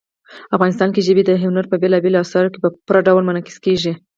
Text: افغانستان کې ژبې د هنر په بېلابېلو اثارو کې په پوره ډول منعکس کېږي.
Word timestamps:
افغانستان 0.55 0.89
کې 0.93 1.05
ژبې 1.07 1.23
د 1.25 1.31
هنر 1.43 1.65
په 1.69 1.75
بېلابېلو 1.81 2.21
اثارو 2.23 2.51
کې 2.53 2.59
په 2.61 2.69
پوره 2.85 3.01
ډول 3.07 3.23
منعکس 3.25 3.57
کېږي. 3.65 3.93